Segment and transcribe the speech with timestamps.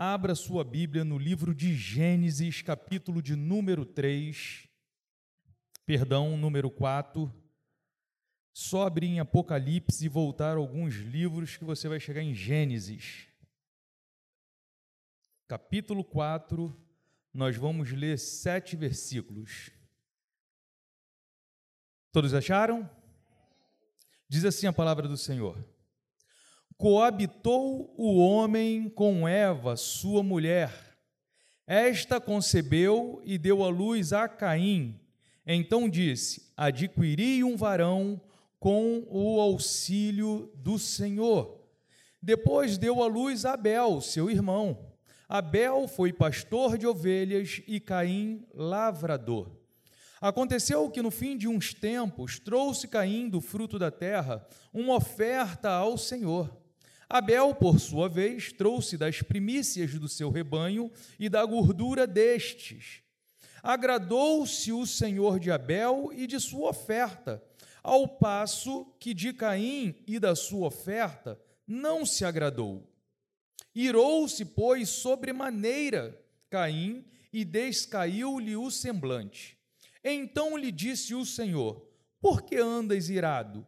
[0.00, 4.68] Abra sua Bíblia no livro de Gênesis, capítulo de número 3,
[5.84, 7.34] perdão, número 4.
[8.52, 13.26] Só abrir em Apocalipse e voltar alguns livros que você vai chegar em Gênesis.
[15.48, 16.72] Capítulo 4,
[17.34, 19.72] nós vamos ler sete versículos.
[22.12, 22.88] Todos acharam?
[24.28, 25.58] Diz assim a palavra do Senhor
[26.78, 30.72] coabitou o homem com Eva, sua mulher.
[31.66, 34.98] Esta concebeu e deu à luz a Caim.
[35.44, 38.20] Então disse: Adquiri um varão
[38.60, 41.58] com o auxílio do Senhor.
[42.22, 44.94] Depois deu à luz Abel, seu irmão.
[45.28, 49.50] Abel foi pastor de ovelhas e Caim lavrador.
[50.20, 55.70] Aconteceu que no fim de uns tempos trouxe Caim do fruto da terra uma oferta
[55.70, 56.67] ao Senhor.
[57.10, 63.02] Abel, por sua vez, trouxe das primícias do seu rebanho e da gordura destes.
[63.62, 67.42] Agradou-se o Senhor de Abel e de sua oferta,
[67.82, 72.86] ao passo que de Caim e da sua oferta não se agradou.
[73.74, 79.56] Irou-se, pois, sobremaneira Caim e descaiu-lhe o semblante.
[80.04, 81.88] Então lhe disse o Senhor:
[82.20, 83.66] Por que andas irado?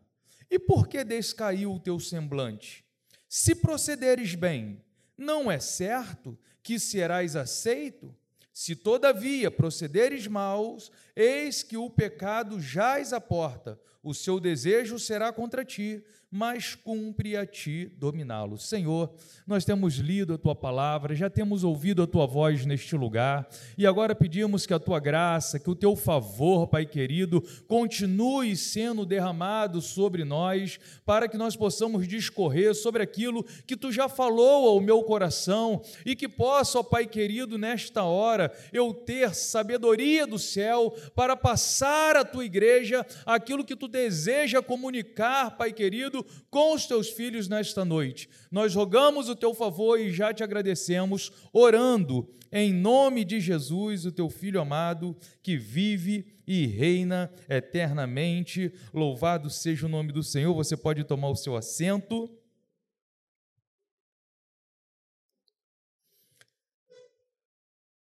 [0.50, 2.84] E por que descaiu o teu semblante?
[3.32, 4.82] Se procederes bem,
[5.16, 8.12] não é certo que serás aceito?
[8.52, 15.32] Se todavia procederes maus, eis que o pecado jaz à porta, o seu desejo será
[15.32, 18.56] contra ti, mas cumpre a ti dominá-lo.
[18.56, 19.12] Senhor,
[19.44, 23.84] nós temos lido a tua palavra, já temos ouvido a tua voz neste lugar, e
[23.84, 29.82] agora pedimos que a tua graça, que o teu favor, Pai querido, continue sendo derramado
[29.82, 35.02] sobre nós, para que nós possamos discorrer sobre aquilo que tu já falou ao meu
[35.02, 41.34] coração e que possa, ó Pai querido, nesta hora eu ter sabedoria do céu para
[41.34, 47.48] passar à tua igreja aquilo que tu deseja comunicar, Pai querido, com os teus filhos
[47.48, 48.28] nesta noite.
[48.50, 54.10] Nós rogamos o teu favor e já te agradecemos, orando em nome de Jesus, o
[54.10, 58.72] teu filho amado, que vive e reina eternamente.
[58.92, 60.52] Louvado seja o nome do Senhor.
[60.54, 62.28] Você pode tomar o seu assento.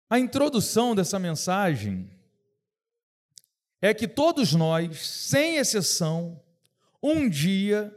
[0.08, 2.10] A introdução dessa mensagem
[3.80, 6.42] é que todos nós, sem exceção,
[7.02, 7.94] um dia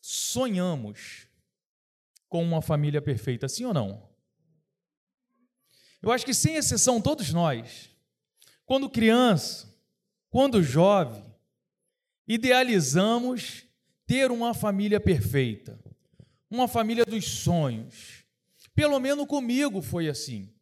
[0.00, 1.26] sonhamos
[2.28, 4.10] com uma família perfeita, sim ou não?
[6.00, 7.90] Eu acho que, sem exceção, todos nós,
[8.64, 9.72] quando criança,
[10.30, 11.24] quando jovem,
[12.26, 13.66] idealizamos
[14.06, 15.78] ter uma família perfeita,
[16.50, 18.24] uma família dos sonhos.
[18.74, 20.52] Pelo menos comigo foi assim.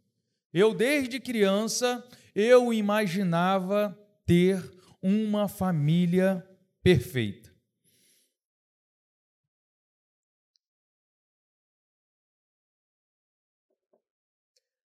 [0.53, 3.97] Eu, desde criança, eu imaginava
[4.27, 4.61] ter
[5.01, 6.45] uma família
[6.83, 7.51] perfeita.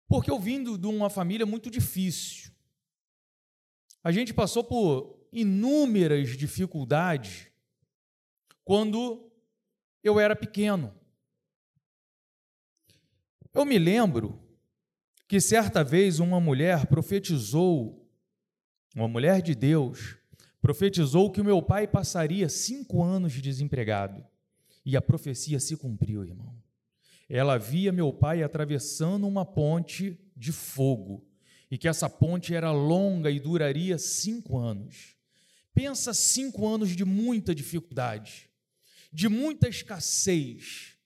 [0.07, 2.53] Porque eu vindo de uma família muito difícil.
[4.03, 7.49] A gente passou por inúmeras dificuldades
[8.65, 9.31] quando
[10.03, 10.93] eu era pequeno.
[13.53, 14.50] Eu me lembro
[15.31, 18.05] que certa vez uma mulher profetizou,
[18.97, 20.17] uma mulher de Deus,
[20.61, 24.27] profetizou que o meu pai passaria cinco anos desempregado.
[24.85, 26.53] E a profecia se cumpriu, irmão.
[27.29, 31.25] Ela via meu pai atravessando uma ponte de fogo
[31.71, 35.15] e que essa ponte era longa e duraria cinco anos.
[35.73, 38.51] Pensa cinco anos de muita dificuldade,
[39.13, 40.97] de muita escassez.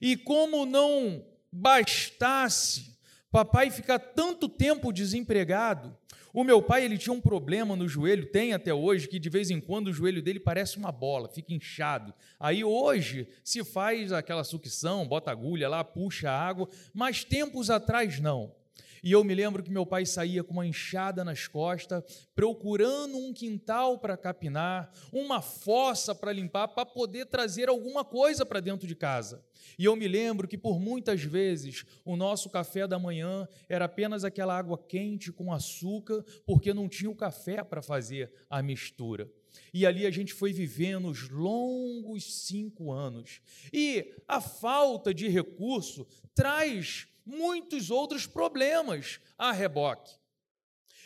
[0.00, 1.22] E como não
[1.52, 2.95] bastasse
[3.30, 5.96] Papai ficar tanto tempo desempregado.
[6.32, 9.50] O meu pai ele tinha um problema no joelho, tem até hoje, que de vez
[9.50, 12.12] em quando o joelho dele parece uma bola, fica inchado.
[12.38, 18.54] Aí hoje se faz aquela sucção, bota agulha lá, puxa água, mas tempos atrás não.
[19.02, 23.32] E eu me lembro que meu pai saía com uma enxada nas costas, procurando um
[23.32, 28.94] quintal para capinar, uma fossa para limpar, para poder trazer alguma coisa para dentro de
[28.94, 29.44] casa.
[29.78, 34.24] E eu me lembro que por muitas vezes o nosso café da manhã era apenas
[34.24, 39.30] aquela água quente com açúcar, porque não tinha o café para fazer a mistura.
[39.72, 43.40] E ali a gente foi vivendo os longos cinco anos.
[43.72, 50.16] E a falta de recurso traz muitos outros problemas a reboque.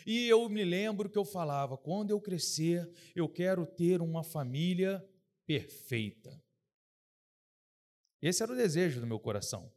[0.06, 5.04] E eu me lembro que eu falava: quando eu crescer, eu quero ter uma família
[5.46, 6.40] perfeita.
[8.20, 9.72] Esse era o desejo do meu coração.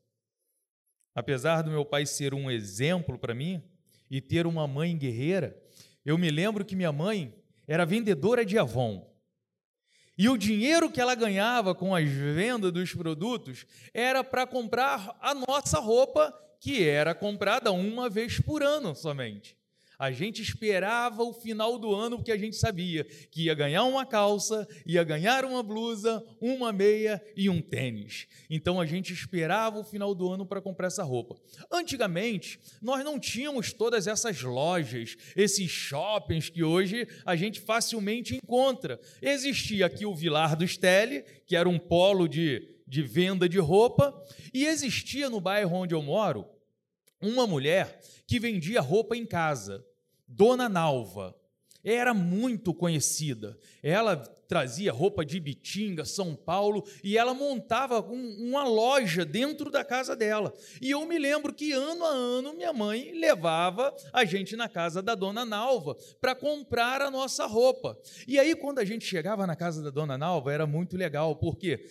[1.15, 3.63] Apesar do meu pai ser um exemplo para mim
[4.09, 5.57] e ter uma mãe guerreira,
[6.03, 7.33] eu me lembro que minha mãe
[7.67, 9.12] era vendedora de Avon.
[10.17, 15.33] E o dinheiro que ela ganhava com as vendas dos produtos era para comprar a
[15.33, 19.57] nossa roupa, que era comprada uma vez por ano somente.
[19.97, 24.05] A gente esperava o final do ano porque a gente sabia que ia ganhar uma
[24.05, 28.27] calça, ia ganhar uma blusa, uma meia e um tênis.
[28.49, 31.35] Então a gente esperava o final do ano para comprar essa roupa.
[31.71, 38.99] Antigamente, nós não tínhamos todas essas lojas, esses shoppings que hoje a gente facilmente encontra.
[39.21, 44.13] Existia aqui o Vilar do Stelle, que era um polo de, de venda de roupa,
[44.53, 46.52] e existia no bairro onde eu moro
[47.23, 49.83] uma mulher que vendia roupa em casa,
[50.27, 51.35] Dona Nalva.
[51.83, 53.57] Era muito conhecida.
[53.81, 59.83] Ela trazia roupa de Bitinga, São Paulo, e ela montava um, uma loja dentro da
[59.83, 60.53] casa dela.
[60.81, 65.01] E eu me lembro que ano a ano minha mãe levava a gente na casa
[65.01, 67.99] da Dona Nalva para comprar a nossa roupa.
[68.25, 71.85] E aí, quando a gente chegava na casa da Dona Nalva, era muito legal, porque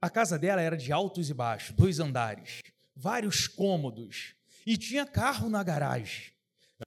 [0.00, 2.60] a casa dela era de altos e baixos, dois andares,
[2.94, 4.36] vários cômodos
[4.66, 6.32] e tinha carro na garagem.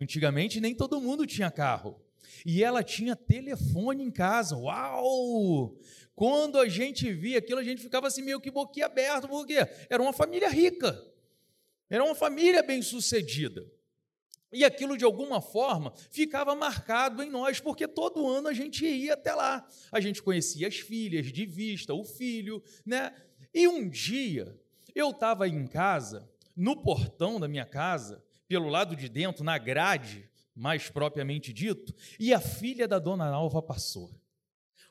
[0.02, 2.02] Antigamente nem todo mundo tinha carro.
[2.46, 4.56] E ela tinha telefone em casa.
[4.56, 5.78] Uau!
[6.16, 9.56] Quando a gente via aquilo, a gente ficava assim meio que boquiaberto, porque
[9.90, 11.02] era uma família rica.
[11.90, 13.66] Era uma família bem-sucedida.
[14.52, 19.14] E aquilo, de alguma forma, ficava marcado em nós, porque todo ano a gente ia
[19.14, 19.68] até lá.
[19.92, 23.14] A gente conhecia as filhas de vista, o filho, né?
[23.54, 24.58] E um dia,
[24.94, 30.30] eu estava em casa no portão da minha casa, pelo lado de dentro, na grade,
[30.56, 34.10] mais propriamente dito, e a filha da dona Alva passou.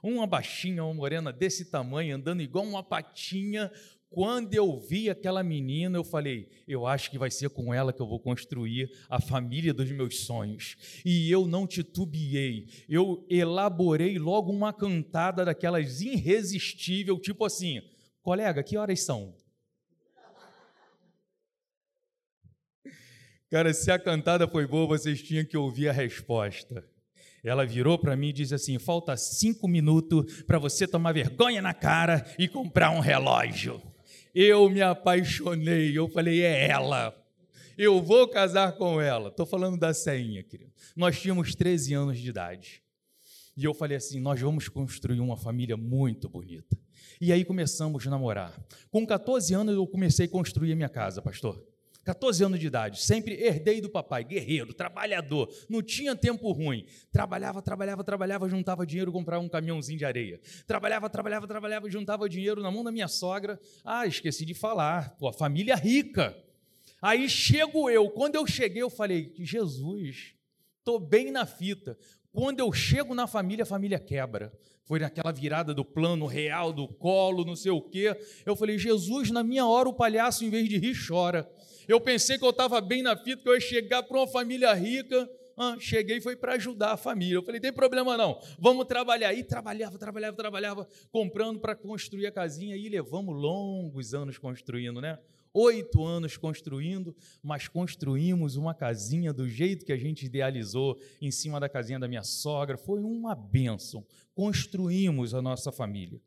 [0.03, 3.73] Uma baixinha, uma morena desse tamanho, andando igual uma patinha.
[4.11, 8.03] Quando eu vi aquela menina, eu falei: eu acho que vai ser com ela que
[8.03, 10.77] eu vou construir a família dos meus sonhos.
[11.07, 17.81] E eu não titubeei, eu elaborei logo uma cantada daquelas irresistível, tipo assim:
[18.21, 19.35] colega, que horas são?
[23.55, 26.85] Cara, se a cantada foi boa, vocês tinham que ouvir a resposta.
[27.45, 31.73] Ela virou para mim e disse assim: falta cinco minutos para você tomar vergonha na
[31.73, 33.81] cara e comprar um relógio.
[34.35, 37.15] Eu me apaixonei, eu falei: é ela.
[37.79, 39.29] Eu vou casar com ela.
[39.29, 40.73] Estou falando da Ceinha, querido.
[40.97, 42.83] Nós tínhamos 13 anos de idade.
[43.57, 46.77] E eu falei assim: nós vamos construir uma família muito bonita.
[47.21, 48.53] E aí começamos a namorar.
[48.91, 51.74] Com 14 anos eu comecei a construir a minha casa, pastor.
[52.05, 56.87] 14 anos de idade, sempre herdei do papai, guerreiro, trabalhador, não tinha tempo ruim.
[57.11, 60.41] Trabalhava, trabalhava, trabalhava, juntava dinheiro, comprava um caminhãozinho de areia.
[60.67, 63.59] Trabalhava, trabalhava, trabalhava, juntava dinheiro na mão da minha sogra.
[63.83, 66.37] Ah, esqueci de falar, pô, família rica.
[67.01, 70.35] Aí chego eu, quando eu cheguei, eu falei: Jesus,
[70.79, 71.99] estou bem na fita.
[72.33, 74.53] Quando eu chego na família, a família quebra.
[74.85, 78.15] Foi naquela virada do plano real, do colo, não sei o quê.
[78.45, 81.51] Eu falei: Jesus, na minha hora o palhaço, em vez de rir, chora.
[81.87, 84.73] Eu pensei que eu estava bem na fita, que eu ia chegar para uma família
[84.73, 85.29] rica.
[85.57, 87.37] Ah, cheguei foi para ajudar a família.
[87.37, 89.33] Eu falei, tem problema não, vamos trabalhar.
[89.33, 92.77] E trabalhava, trabalhava, trabalhava, comprando para construir a casinha.
[92.77, 95.19] E levamos longos anos construindo, né?
[95.53, 101.61] Oito anos construindo, mas construímos uma casinha do jeito que a gente idealizou, em cima
[101.61, 102.77] da casinha da minha sogra.
[102.77, 104.05] Foi uma bênção.
[104.35, 106.21] Construímos a nossa família.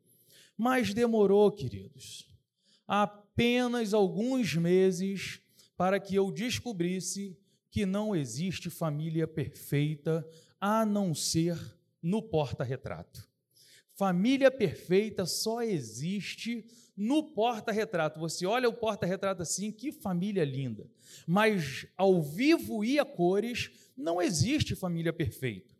[0.57, 2.25] Mas demorou, queridos.
[2.87, 5.41] Apenas alguns meses
[5.77, 7.37] para que eu descobrisse
[7.69, 10.27] que não existe família perfeita
[10.59, 11.57] a não ser
[12.01, 13.29] no porta-retrato.
[13.93, 16.65] Família perfeita só existe
[16.95, 18.19] no porta-retrato.
[18.19, 20.89] Você olha o porta-retrato assim, que família linda.
[21.25, 25.75] Mas ao vivo e a cores, não existe família perfeita.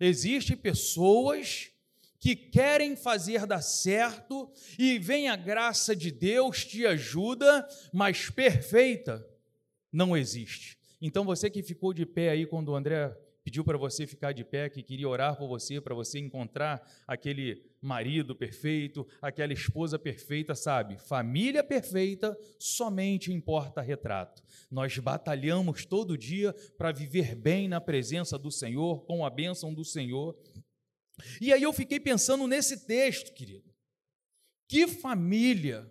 [0.00, 1.70] Existem pessoas
[2.18, 9.26] que querem fazer dar certo e vem a graça de Deus te ajuda, mas perfeita
[9.92, 10.76] não existe.
[11.00, 13.16] Então você que ficou de pé aí quando o André
[13.48, 17.64] pediu para você ficar de pé, que queria orar por você, para você encontrar aquele
[17.80, 20.98] marido perfeito, aquela esposa perfeita, sabe?
[20.98, 24.42] Família perfeita somente importa retrato.
[24.70, 29.82] Nós batalhamos todo dia para viver bem na presença do Senhor, com a bênção do
[29.82, 30.36] Senhor,
[31.40, 33.72] e aí eu fiquei pensando nesse texto, querido.
[34.66, 35.90] Que família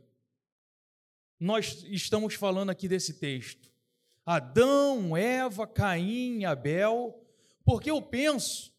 [1.40, 3.72] nós estamos falando aqui desse texto?
[4.26, 7.26] Adão, Eva, Caim, Abel,
[7.64, 8.74] porque eu penso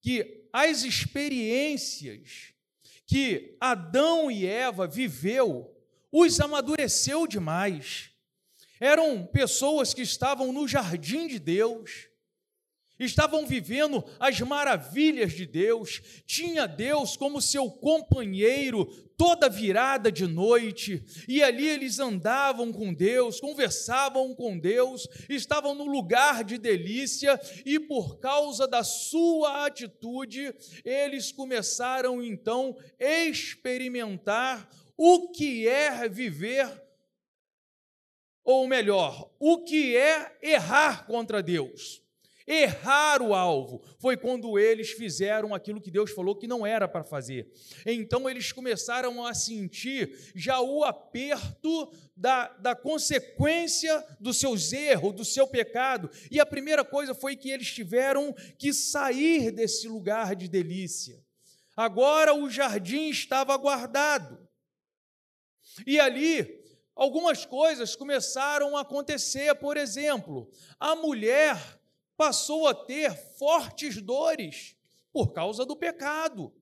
[0.00, 2.52] que as experiências
[3.06, 5.76] que Adão e Eva viveu
[6.12, 8.10] os amadureceu demais.
[8.78, 12.08] Eram pessoas que estavam no jardim de Deus,
[13.00, 21.04] estavam vivendo as maravilhas de Deus, tinha Deus como seu companheiro toda virada de noite,
[21.28, 27.78] e ali eles andavam com Deus, conversavam com Deus, estavam no lugar de delícia, e
[27.78, 34.66] por causa da sua atitude, eles começaram então a experimentar
[34.96, 36.66] o que é viver,
[38.42, 42.02] ou melhor, o que é errar contra Deus.
[42.52, 47.04] Errar o alvo foi quando eles fizeram aquilo que Deus falou que não era para
[47.04, 47.48] fazer.
[47.86, 55.24] Então eles começaram a sentir já o aperto da, da consequência dos seus erros, do
[55.24, 56.10] seu pecado.
[56.28, 61.24] E a primeira coisa foi que eles tiveram que sair desse lugar de delícia.
[61.76, 64.44] Agora o jardim estava guardado.
[65.86, 66.64] E ali,
[66.96, 69.54] algumas coisas começaram a acontecer.
[69.54, 71.79] Por exemplo, a mulher
[72.20, 74.76] passou a ter fortes dores
[75.10, 76.52] por causa do pecado.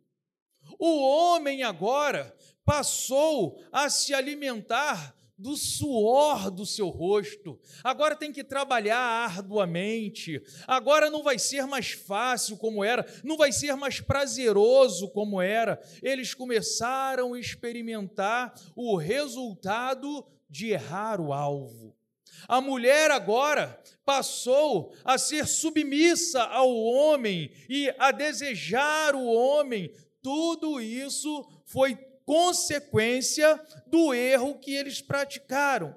[0.78, 2.32] O homem agora
[2.64, 7.58] passou a se alimentar do suor do seu rosto.
[7.82, 10.40] Agora tem que trabalhar arduamente.
[10.64, 15.82] Agora não vai ser mais fácil como era, não vai ser mais prazeroso como era.
[16.00, 21.97] Eles começaram a experimentar o resultado de errar o alvo.
[22.47, 29.92] A mulher agora passou a ser submissa ao homem e a desejar o homem.
[30.23, 35.97] Tudo isso foi consequência do erro que eles praticaram.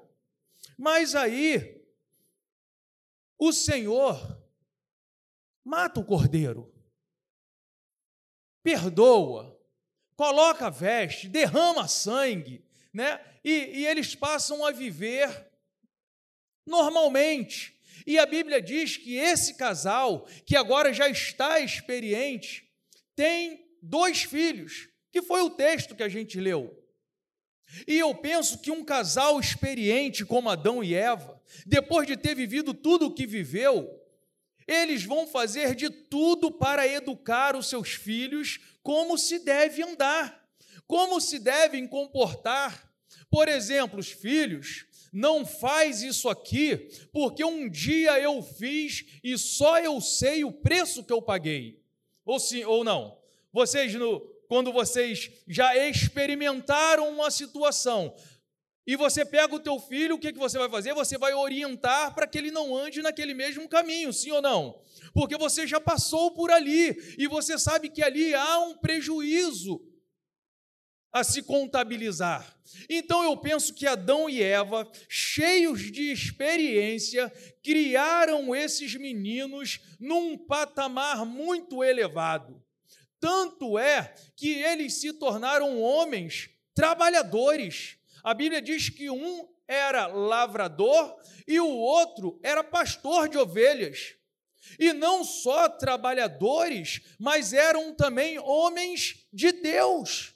[0.78, 1.82] Mas aí,
[3.38, 4.40] o Senhor
[5.64, 6.72] mata o cordeiro,
[8.62, 9.58] perdoa,
[10.16, 13.20] coloca a veste, derrama sangue, né?
[13.44, 15.51] E, e eles passam a viver
[16.66, 17.76] normalmente.
[18.06, 22.68] E a Bíblia diz que esse casal, que agora já está experiente,
[23.14, 26.78] tem dois filhos que foi o texto que a gente leu.
[27.86, 32.74] E eu penso que um casal experiente como Adão e Eva, depois de ter vivido
[32.74, 33.98] tudo o que viveu,
[34.66, 40.48] eles vão fazer de tudo para educar os seus filhos como se deve andar,
[40.86, 42.90] como se devem comportar.
[43.30, 49.78] Por exemplo, os filhos, não faz isso aqui, porque um dia eu fiz e só
[49.78, 51.82] eu sei o preço que eu paguei.
[52.24, 53.18] Ou sim, ou não.
[53.52, 58.14] Vocês no, quando vocês já experimentaram uma situação
[58.86, 60.94] e você pega o teu filho, o que, que você vai fazer?
[60.94, 64.80] Você vai orientar para que ele não ande naquele mesmo caminho, sim ou não?
[65.12, 69.80] Porque você já passou por ali e você sabe que ali há um prejuízo
[71.12, 72.56] a se contabilizar.
[72.88, 77.30] Então eu penso que Adão e Eva, cheios de experiência,
[77.62, 82.62] criaram esses meninos num patamar muito elevado.
[83.20, 87.96] Tanto é que eles se tornaram homens trabalhadores.
[88.24, 91.16] A Bíblia diz que um era lavrador
[91.46, 94.14] e o outro era pastor de ovelhas.
[94.78, 100.31] E não só trabalhadores, mas eram também homens de Deus.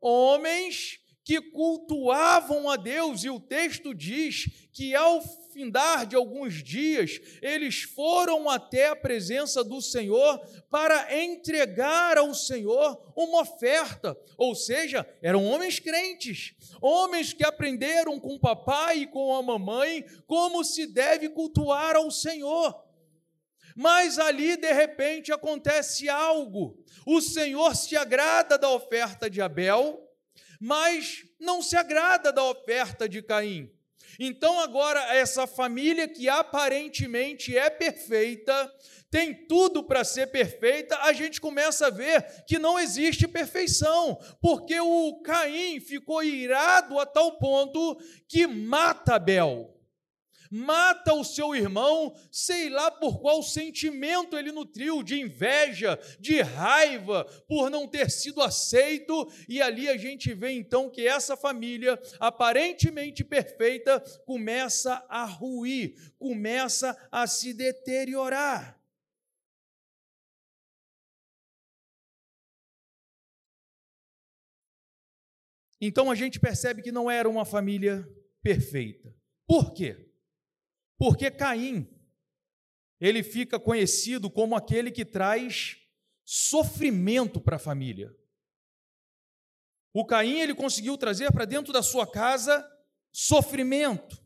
[0.00, 5.20] Homens que cultuavam a Deus, e o texto diz que ao
[5.52, 10.40] findar de alguns dias, eles foram até a presença do Senhor
[10.70, 18.36] para entregar ao Senhor uma oferta, ou seja, eram homens crentes, homens que aprenderam com
[18.36, 22.87] o papai e com a mamãe como se deve cultuar ao Senhor.
[23.80, 26.76] Mas ali, de repente, acontece algo.
[27.06, 30.04] O Senhor se agrada da oferta de Abel,
[30.60, 33.70] mas não se agrada da oferta de Caim.
[34.18, 38.68] Então, agora, essa família que aparentemente é perfeita,
[39.12, 44.80] tem tudo para ser perfeita, a gente começa a ver que não existe perfeição, porque
[44.80, 49.77] o Caim ficou irado a tal ponto que mata Abel
[50.50, 57.24] mata o seu irmão, sei lá por qual sentimento ele nutriu, de inveja, de raiva,
[57.46, 63.24] por não ter sido aceito, e ali a gente vê então que essa família, aparentemente
[63.24, 68.78] perfeita, começa a ruir, começa a se deteriorar.
[75.80, 78.04] Então a gente percebe que não era uma família
[78.42, 79.14] perfeita.
[79.46, 80.07] Por quê?
[80.98, 81.88] Porque Caim,
[83.00, 85.76] ele fica conhecido como aquele que traz
[86.24, 88.14] sofrimento para a família.
[89.94, 92.68] O Caim ele conseguiu trazer para dentro da sua casa
[93.12, 94.20] sofrimento.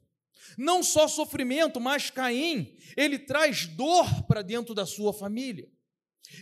[0.59, 5.71] Não só sofrimento, mas Caim, ele traz dor para dentro da sua família.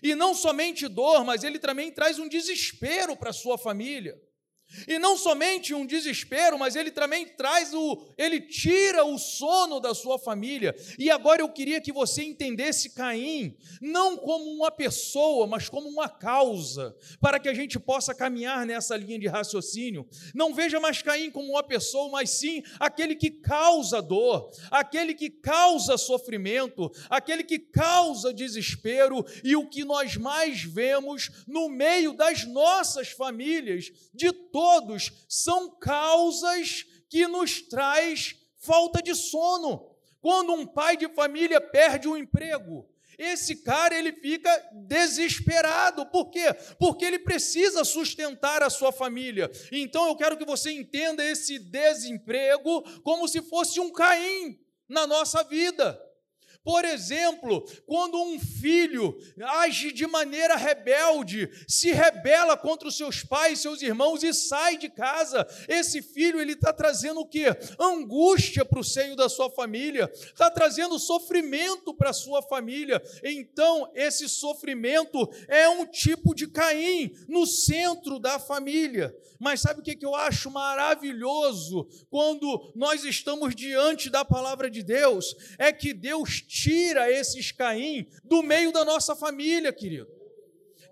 [0.03, 4.21] E não somente dor, mas ele também traz um desespero para a sua família.
[4.87, 9.95] E não somente um desespero, mas ele também traz o, ele tira o sono da
[9.95, 10.75] sua família.
[10.99, 16.09] E agora eu queria que você entendesse Caim não como uma pessoa, mas como uma
[16.09, 20.07] causa, para que a gente possa caminhar nessa linha de raciocínio.
[20.35, 25.31] Não veja mais Caim como uma pessoa, mas sim aquele que causa dor, aquele que
[25.31, 32.45] causa sofrimento, aquele que causa desespero e o que nós mais vemos no meio das
[32.45, 39.91] nossas famílias de todos são causas que nos traz falta de sono.
[40.21, 42.89] Quando um pai de família perde um emprego,
[43.19, 44.51] esse cara ele fica
[44.87, 46.07] desesperado.
[46.07, 46.55] Por quê?
[46.79, 49.51] Porque ele precisa sustentar a sua família.
[49.71, 55.43] Então eu quero que você entenda esse desemprego como se fosse um Caim na nossa
[55.45, 56.01] vida.
[56.63, 59.17] Por exemplo, quando um filho
[59.61, 64.91] age de maneira rebelde, se rebela contra os seus pais, seus irmãos e sai de
[64.91, 67.47] casa, esse filho ele está trazendo o que?
[67.79, 73.03] Angústia para o seio da sua família, está trazendo sofrimento para a sua família.
[73.25, 79.17] Então, esse sofrimento é um tipo de Caim no centro da família.
[79.39, 85.35] Mas sabe o que eu acho maravilhoso quando nós estamos diante da palavra de Deus?
[85.59, 90.11] É que Deus tira esses Caim do meio da nossa família, querido.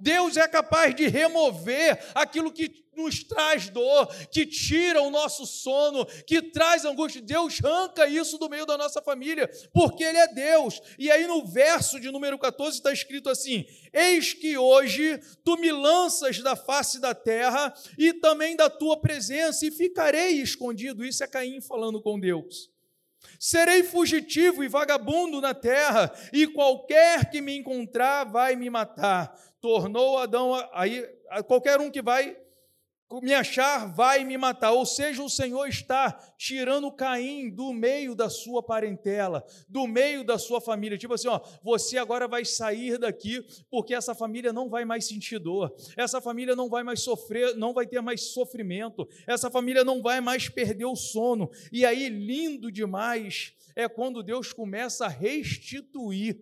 [0.01, 6.07] Deus é capaz de remover aquilo que nos traz dor, que tira o nosso sono,
[6.25, 7.21] que traz angústia.
[7.21, 10.81] Deus arranca isso do meio da nossa família, porque Ele é Deus.
[10.97, 15.73] E aí no verso de número 14 está escrito assim: Eis que hoje tu me
[15.73, 21.05] lanças da face da terra e também da tua presença, e ficarei escondido.
[21.05, 22.71] Isso é Caim falando com Deus.
[23.39, 29.35] Serei fugitivo e vagabundo na terra, e qualquer que me encontrar vai me matar.
[29.61, 31.09] Tornou Adão, aí
[31.47, 32.37] qualquer um que vai
[33.23, 34.73] me achar vai me matar.
[34.73, 40.39] Ou seja, o Senhor está tirando Caim do meio da sua parentela, do meio da
[40.39, 40.99] sua família.
[40.99, 45.39] Tipo assim, ó, você agora vai sair daqui porque essa família não vai mais sentir
[45.39, 45.75] dor.
[45.97, 49.09] Essa família não vai mais sofrer, não vai ter mais sofrimento.
[49.27, 51.51] Essa família não vai mais perder o sono.
[51.73, 56.39] E aí lindo demais é quando Deus começa a restituir.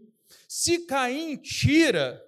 [0.48, 2.25] Se Caim tira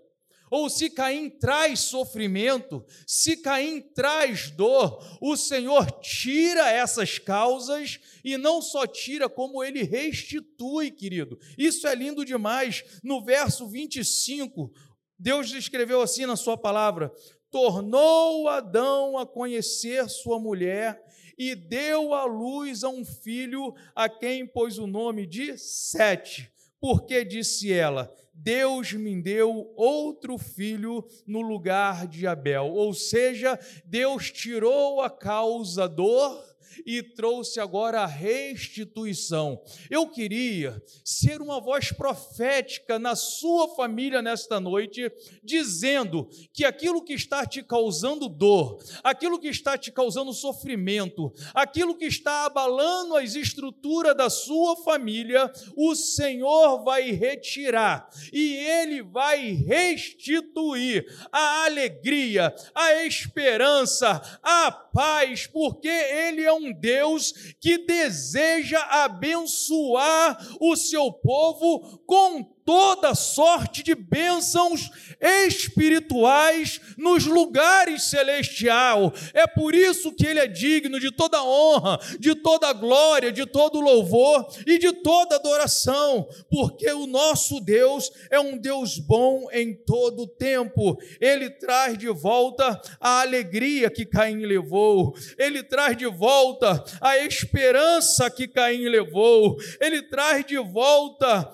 [0.50, 8.37] ou se Caim traz sofrimento, se Caim traz dor, o Senhor tira essas causas e
[8.37, 11.38] não só tira, como ele restitui, querido.
[11.56, 12.84] Isso é lindo demais.
[13.02, 14.72] No verso 25,
[15.18, 17.12] Deus escreveu assim na sua palavra:
[17.50, 21.02] tornou Adão a conhecer sua mulher
[21.38, 27.24] e deu à luz a um filho a quem pôs o nome de Sete, porque
[27.24, 32.66] disse ela: Deus me deu outro filho no lugar de Abel.
[32.66, 36.47] Ou seja, Deus tirou a causa dor
[36.87, 39.61] e trouxe agora a restituição.
[39.90, 45.11] Eu queria ser uma voz profética na sua família nesta noite,
[45.42, 51.97] dizendo que aquilo que está te causando dor, aquilo que está te causando sofrimento, aquilo
[51.97, 59.53] que está abalando as estruturas da sua família, o Senhor vai retirar e ele vai
[59.53, 70.38] restituir a alegria, a esperança, a paz, porque ele é um Deus que deseja abençoar
[70.61, 79.11] o seu povo com toda sorte de bênçãos espirituais nos lugares celestial.
[79.33, 83.81] É por isso que ele é digno de toda honra, de toda glória, de todo
[83.81, 90.26] louvor e de toda adoração, porque o nosso Deus é um Deus bom em todo
[90.26, 90.98] tempo.
[91.22, 95.16] Ele traz de volta a alegria que Caim levou.
[95.38, 99.57] Ele traz de volta a esperança que Caim levou.
[99.81, 101.50] Ele traz de volta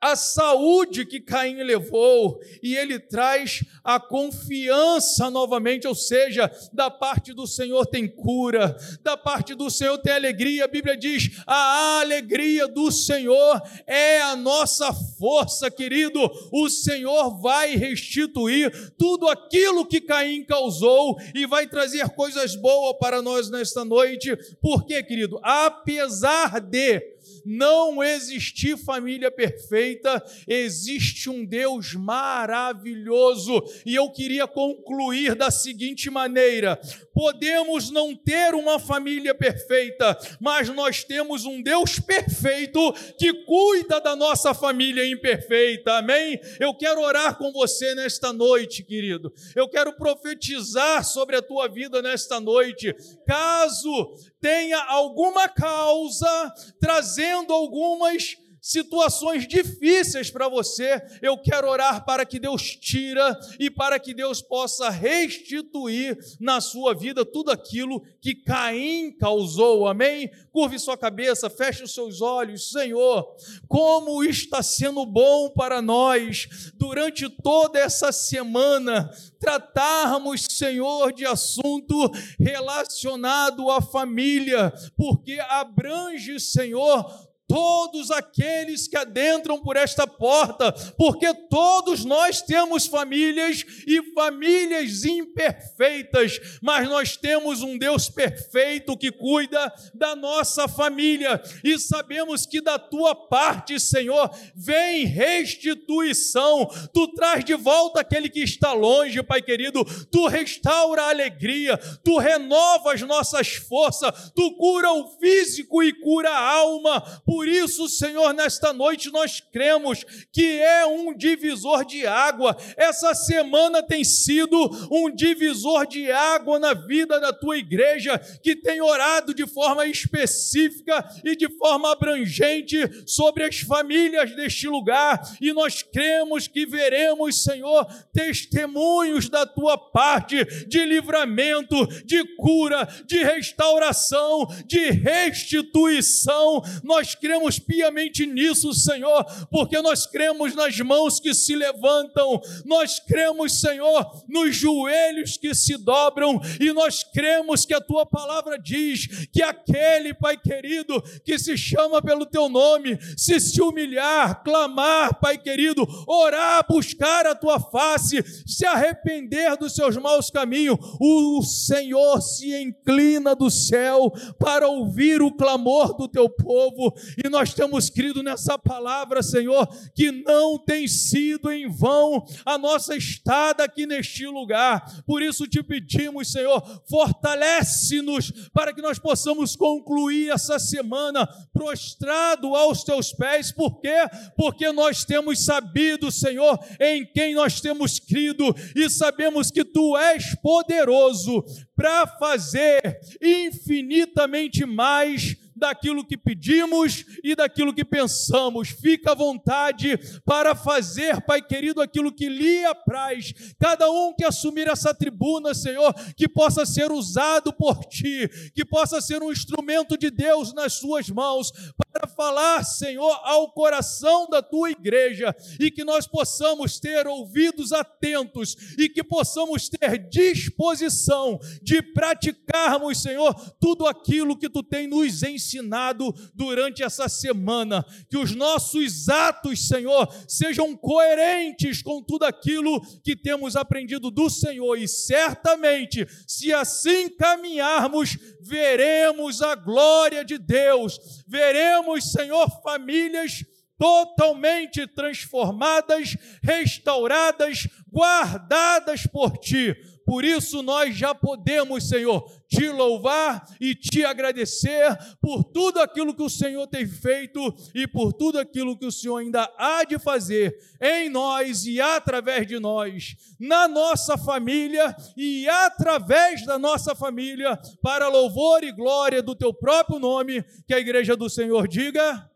[0.00, 7.34] a saúde que Caim levou, e ele traz a confiança novamente, ou seja, da parte
[7.34, 10.64] do Senhor tem cura, da parte do Senhor tem alegria.
[10.64, 16.20] A Bíblia diz: a alegria do Senhor é a nossa força, querido.
[16.50, 23.20] O Senhor vai restituir tudo aquilo que Caim causou e vai trazer coisas boas para
[23.20, 24.34] nós nesta noite.
[24.60, 25.38] Por quê, querido?
[25.42, 33.62] Apesar de não existir família perfeita, existe um Deus maravilhoso.
[33.84, 36.80] E eu queria concluir da seguinte maneira:
[37.20, 44.16] podemos não ter uma família perfeita, mas nós temos um Deus perfeito que cuida da
[44.16, 45.98] nossa família imperfeita.
[45.98, 46.40] Amém?
[46.58, 49.30] Eu quero orar com você nesta noite, querido.
[49.54, 52.96] Eu quero profetizar sobre a tua vida nesta noite.
[53.26, 62.38] Caso tenha alguma causa trazendo algumas situações difíceis para você, eu quero orar para que
[62.38, 69.12] Deus tira e para que Deus possa restituir na sua vida tudo aquilo que Caim
[69.12, 69.86] causou.
[69.86, 70.30] Amém?
[70.52, 73.34] Curve sua cabeça, feche os seus olhos, Senhor.
[73.68, 83.70] Como está sendo bom para nós durante toda essa semana tratarmos, Senhor, de assunto relacionado
[83.70, 92.40] à família, porque abrange, Senhor, todos aqueles que adentram por esta porta, porque todos nós
[92.40, 100.68] temos famílias e famílias imperfeitas, mas nós temos um Deus perfeito que cuida da nossa
[100.68, 106.70] família e sabemos que da tua parte, Senhor, vem restituição.
[106.94, 112.16] Tu traz de volta aquele que está longe, Pai querido, tu restaura a alegria, tu
[112.16, 117.00] renova as nossas forças, tu cura o físico e cura a alma.
[117.26, 122.54] Por por isso, Senhor, nesta noite nós cremos que é um divisor de água.
[122.76, 124.58] Essa semana tem sido
[124.92, 131.02] um divisor de água na vida da tua igreja, que tem orado de forma específica
[131.24, 132.76] e de forma abrangente
[133.06, 135.18] sobre as famílias deste lugar.
[135.40, 143.22] E nós cremos que veremos, Senhor, testemunhos da tua parte de livramento, de cura, de
[143.22, 146.62] restauração, de restituição.
[146.84, 152.98] Nós cremos cremos piamente nisso, Senhor, porque nós cremos nas mãos que se levantam, nós
[152.98, 159.28] cremos, Senhor, nos joelhos que se dobram, e nós cremos que a tua palavra diz
[159.32, 165.38] que aquele, Pai querido, que se chama pelo teu nome, se se humilhar, clamar, Pai
[165.38, 172.60] querido, orar, buscar a tua face, se arrepender dos seus maus caminhos, o Senhor se
[172.60, 178.58] inclina do céu para ouvir o clamor do teu povo e nós temos crido nessa
[178.58, 185.02] palavra, Senhor, que não tem sido em vão a nossa estada aqui neste lugar.
[185.06, 192.82] Por isso te pedimos, Senhor, fortalece-nos para que nós possamos concluir essa semana prostrado aos
[192.84, 193.52] teus pés.
[193.52, 194.06] Por quê?
[194.36, 200.34] Porque nós temos sabido, Senhor, em quem nós temos crido e sabemos que tu és
[200.36, 201.44] poderoso
[201.76, 208.70] para fazer infinitamente mais daquilo que pedimos e daquilo que pensamos.
[208.70, 213.32] Fica à vontade para fazer, Pai querido, aquilo que lhe apraz.
[213.58, 219.00] Cada um que assumir essa tribuna, Senhor, que possa ser usado por ti, que possa
[219.00, 221.52] ser um instrumento de Deus nas suas mãos,
[221.92, 228.56] para falar, Senhor, ao coração da tua igreja e que nós possamos ter ouvidos atentos
[228.78, 235.49] e que possamos ter disposição de praticarmos, Senhor, tudo aquilo que tu tem nos ensinado
[235.50, 237.84] ensinado durante essa semana.
[238.08, 244.78] Que os nossos atos, Senhor, sejam coerentes com tudo aquilo que temos aprendido do Senhor.
[244.78, 250.98] E certamente, se assim caminharmos, veremos a glória de Deus.
[251.26, 253.44] Veremos, Senhor, famílias
[253.78, 259.74] totalmente transformadas, restauradas, guardadas por ti
[260.10, 266.24] por isso nós já podemos, Senhor, te louvar e te agradecer por tudo aquilo que
[266.24, 270.58] o Senhor tem feito e por tudo aquilo que o Senhor ainda há de fazer
[270.80, 278.08] em nós e através de nós, na nossa família e através da nossa família, para
[278.08, 282.28] louvor e glória do teu próprio nome, que a igreja do Senhor diga: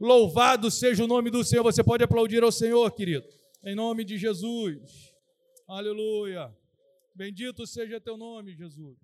[0.00, 1.62] Louvado seja o nome do Senhor.
[1.62, 3.26] Você pode aplaudir ao Senhor, querido,
[3.62, 5.12] em nome de Jesus.
[5.68, 6.61] Aleluia.
[7.22, 8.98] Bendito seja teu nome, Jesus.